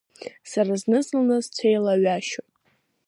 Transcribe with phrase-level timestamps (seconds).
[0.51, 2.53] Сара зны-зынла исцәеилаҩашьоит.